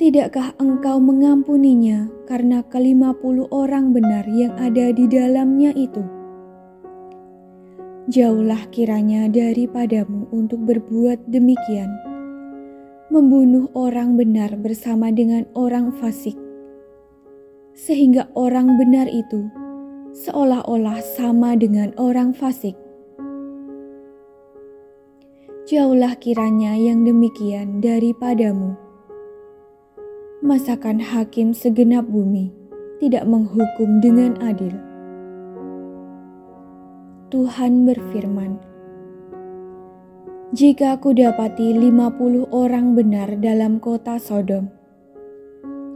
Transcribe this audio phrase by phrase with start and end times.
[0.00, 6.04] Tidakkah engkau mengampuninya karena kelima puluh orang benar yang ada di dalamnya itu?
[8.08, 11.90] Jauhlah kiranya daripadamu untuk berbuat demikian,
[13.12, 16.36] membunuh orang benar bersama dengan orang fasik,
[17.72, 19.48] sehingga orang benar itu
[20.12, 22.78] seolah-olah sama dengan orang fasik
[25.66, 28.78] jauhlah kiranya yang demikian daripadamu.
[30.38, 32.54] Masakan hakim segenap bumi
[33.02, 34.70] tidak menghukum dengan adil.
[37.34, 38.62] Tuhan berfirman,
[40.54, 44.70] Jika aku dapati lima puluh orang benar dalam kota Sodom,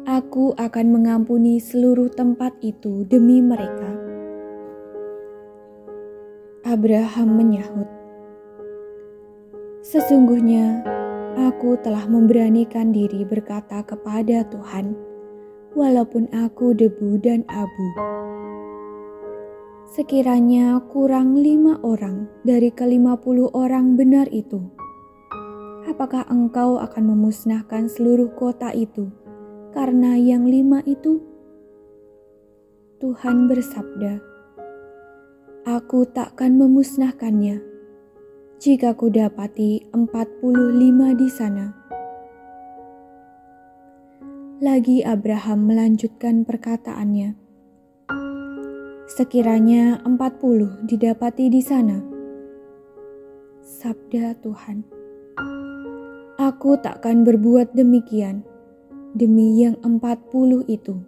[0.02, 3.94] aku akan mengampuni seluruh tempat itu demi mereka.
[6.66, 7.89] Abraham menyahut,
[9.90, 10.86] Sesungguhnya
[11.34, 14.94] aku telah memberanikan diri berkata kepada Tuhan,
[15.74, 17.86] walaupun aku debu dan abu.
[19.90, 24.62] Sekiranya kurang lima orang dari kelima puluh orang benar itu,
[25.90, 29.10] apakah engkau akan memusnahkan seluruh kota itu
[29.74, 31.18] karena yang lima itu?
[33.02, 34.22] Tuhan bersabda,
[35.66, 37.69] Aku takkan memusnahkannya
[38.60, 41.72] jika ku dapati empat puluh lima di sana.
[44.60, 47.40] Lagi Abraham melanjutkan perkataannya.
[49.08, 52.04] Sekiranya empat puluh didapati di sana.
[53.64, 54.84] Sabda Tuhan.
[56.36, 58.44] Aku takkan berbuat demikian
[59.16, 61.00] demi yang empat puluh itu.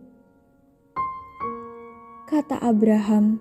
[2.24, 3.36] Kata Abraham,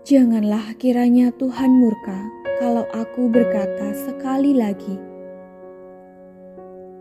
[0.00, 2.24] Janganlah kiranya Tuhan murka
[2.56, 4.96] kalau aku berkata sekali lagi.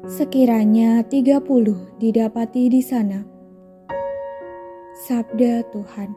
[0.03, 3.23] Sekiranya tiga puluh didapati di sana.
[5.07, 6.11] Sabda Tuhan.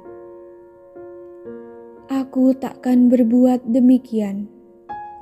[2.10, 4.50] Aku takkan berbuat demikian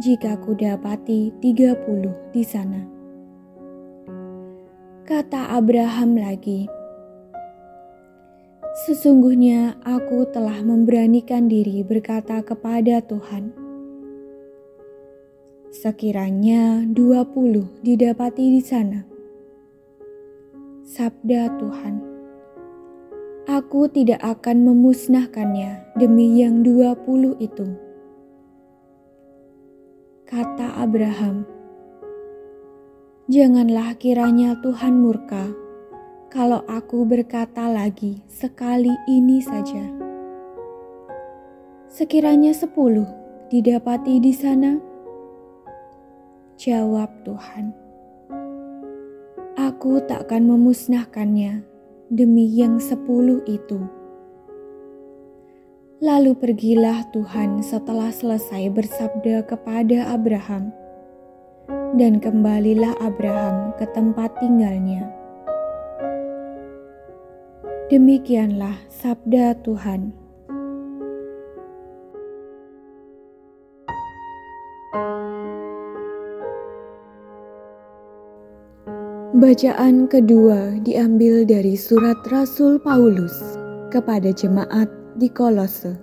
[0.01, 2.89] jika ku dapati tiga puluh di sana.
[5.05, 6.65] Kata Abraham lagi,
[8.71, 13.51] Sesungguhnya aku telah memberanikan diri berkata kepada Tuhan.
[15.75, 19.03] Sekiranya dua puluh didapati di sana.
[20.87, 21.95] Sabda Tuhan.
[23.51, 27.67] Aku tidak akan memusnahkannya demi yang dua puluh itu.
[30.31, 31.43] Kata Abraham,
[33.31, 35.55] Janganlah kiranya Tuhan murka
[36.31, 39.83] kalau aku berkata lagi sekali ini saja.
[41.91, 43.11] Sekiranya sepuluh
[43.51, 44.79] didapati di sana,
[46.55, 47.75] jawab Tuhan.
[49.59, 51.67] Aku takkan memusnahkannya
[52.15, 53.83] demi yang sepuluh itu.
[55.99, 60.71] Lalu pergilah Tuhan setelah selesai bersabda kepada Abraham,
[61.99, 65.20] dan kembalilah Abraham ke tempat tinggalnya.
[67.91, 70.15] Demikianlah sabda Tuhan.
[79.35, 83.59] Bacaan kedua diambil dari surat Rasul Paulus
[83.91, 84.87] kepada jemaat
[85.19, 85.99] di Kolose.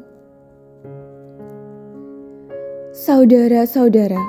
[2.92, 4.20] Saudara-saudara,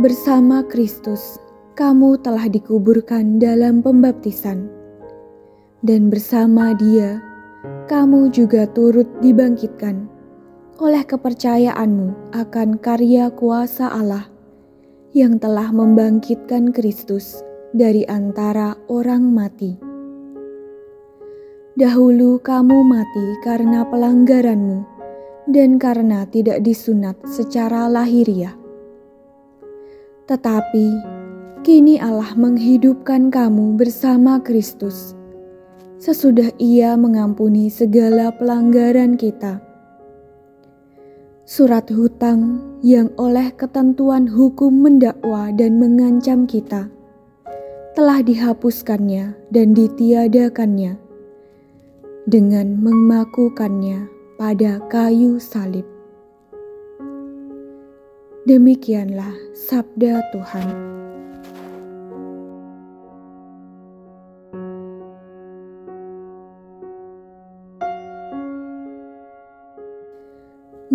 [0.00, 1.36] bersama Kristus
[1.76, 4.83] kamu telah dikuburkan dalam pembaptisan,
[5.84, 7.20] dan bersama Dia
[7.92, 10.08] kamu juga turut dibangkitkan
[10.80, 14.26] oleh kepercayaanmu akan karya kuasa Allah
[15.12, 17.44] yang telah membangkitkan Kristus
[17.76, 19.78] dari antara orang mati.
[21.78, 24.82] Dahulu kamu mati karena pelanggaranmu
[25.52, 28.56] dan karena tidak disunat secara lahiriah.
[30.24, 30.86] Tetapi
[31.60, 35.14] kini Allah menghidupkan kamu bersama Kristus
[36.04, 39.64] sesudah ia mengampuni segala pelanggaran kita.
[41.48, 46.92] Surat hutang yang oleh ketentuan hukum mendakwa dan mengancam kita
[47.96, 51.00] telah dihapuskannya dan ditiadakannya
[52.28, 54.04] dengan memakukannya
[54.36, 55.88] pada kayu salib.
[58.44, 61.03] Demikianlah sabda Tuhan.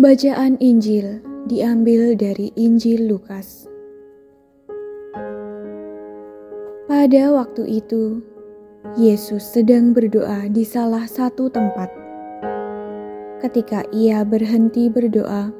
[0.00, 3.68] Bacaan Injil diambil dari Injil Lukas.
[6.88, 8.24] Pada waktu itu,
[8.96, 11.92] Yesus sedang berdoa di salah satu tempat.
[13.44, 15.52] Ketika ia berhenti berdoa,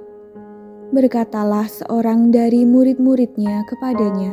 [0.89, 4.33] berkatalah seorang dari murid-muridnya kepadanya,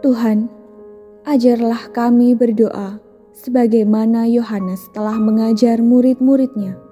[0.00, 0.48] "Tuhan,
[1.28, 3.04] ajarlah kami berdoa
[3.36, 6.83] sebagaimana Yohanes telah mengajar murid-muridnya."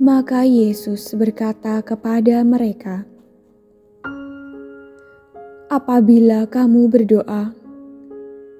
[0.00, 3.04] Maka Yesus berkata kepada mereka,
[5.68, 7.52] "Apabila kamu berdoa,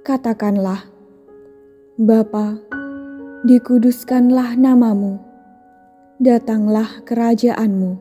[0.05, 0.85] katakanlah,
[1.97, 2.61] Bapa,
[3.49, 5.17] dikuduskanlah namamu,
[6.21, 7.97] datanglah kerajaanmu.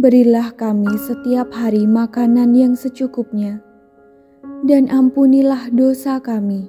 [0.00, 3.60] Berilah kami setiap hari makanan yang secukupnya,
[4.64, 6.64] dan ampunilah dosa kami,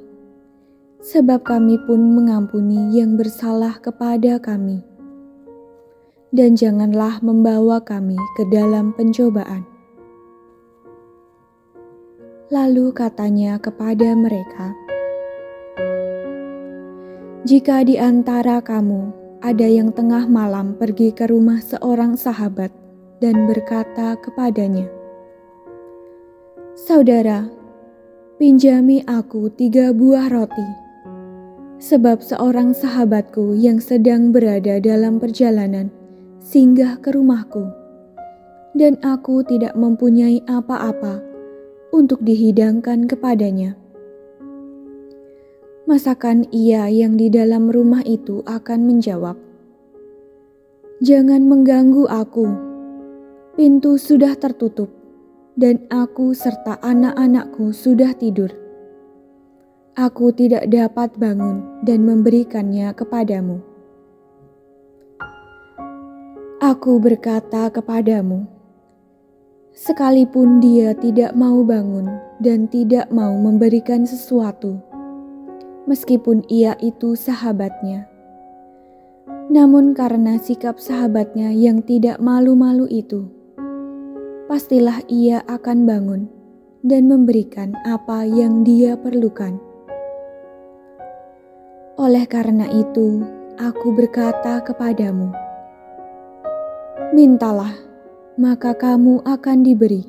[1.00, 4.91] sebab kami pun mengampuni yang bersalah kepada kami."
[6.32, 9.68] Dan janganlah membawa kami ke dalam pencobaan.
[12.52, 14.76] Lalu katanya kepada mereka,
[17.44, 19.12] "Jika di antara kamu
[19.44, 22.72] ada yang tengah malam pergi ke rumah seorang sahabat
[23.20, 24.88] dan berkata kepadanya,
[26.76, 27.48] 'Saudara,
[28.40, 30.80] pinjami aku tiga buah roti.'
[31.82, 35.90] Sebab seorang sahabatku yang sedang berada dalam perjalanan
[36.42, 37.70] singgah ke rumahku,
[38.74, 41.22] dan aku tidak mempunyai apa-apa
[41.94, 43.78] untuk dihidangkan kepadanya.
[45.86, 49.38] Masakan ia yang di dalam rumah itu akan menjawab,
[51.06, 52.48] "Jangan mengganggu aku,
[53.54, 54.90] pintu sudah tertutup,
[55.54, 58.50] dan aku serta anak-anakku sudah tidur.
[59.94, 63.71] Aku tidak dapat bangun dan memberikannya kepadamu."
[66.62, 68.46] Aku berkata kepadamu,
[69.74, 72.06] sekalipun dia tidak mau bangun
[72.38, 74.78] dan tidak mau memberikan sesuatu,
[75.90, 78.06] meskipun ia itu sahabatnya.
[79.50, 83.26] Namun, karena sikap sahabatnya yang tidak malu-malu itu,
[84.46, 86.30] pastilah ia akan bangun
[86.86, 89.58] dan memberikan apa yang dia perlukan.
[91.98, 93.26] Oleh karena itu,
[93.58, 95.50] aku berkata kepadamu
[97.12, 97.76] Mintalah,
[98.40, 100.08] maka kamu akan diberi.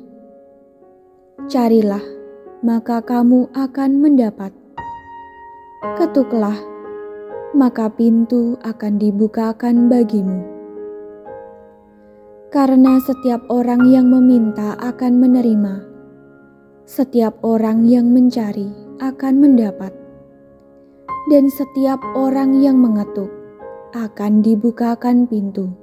[1.51, 1.99] Carilah,
[2.63, 4.55] maka kamu akan mendapat.
[5.99, 6.55] Ketuklah,
[7.51, 10.47] maka pintu akan dibukakan bagimu.
[12.55, 15.83] Karena setiap orang yang meminta akan menerima,
[16.87, 18.71] setiap orang yang mencari
[19.03, 19.91] akan mendapat,
[21.27, 23.27] dan setiap orang yang mengetuk
[23.91, 25.82] akan dibukakan pintu.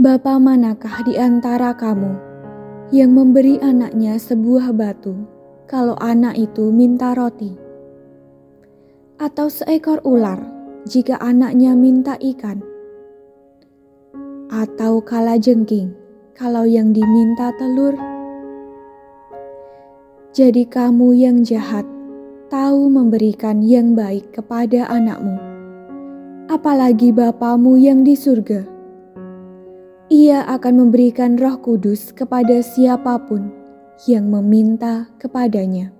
[0.00, 2.16] Bapa manakah di antara kamu
[2.88, 5.12] yang memberi anaknya sebuah batu
[5.68, 7.52] kalau anak itu minta roti?
[9.20, 10.40] Atau seekor ular
[10.88, 12.64] jika anaknya minta ikan?
[14.48, 15.92] Atau kala jengking
[16.32, 17.92] kalau yang diminta telur?
[20.32, 21.84] Jadi kamu yang jahat
[22.48, 25.36] tahu memberikan yang baik kepada anakmu,
[26.48, 28.79] apalagi Bapamu yang di surga
[30.10, 33.46] Ia akan memberikan Roh Kudus kepada siapa pun
[34.10, 35.94] yang meminta kepadanya.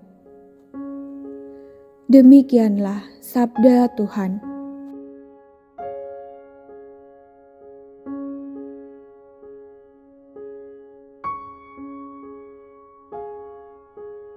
[2.10, 4.49] Demikianlah sabda Tuhan.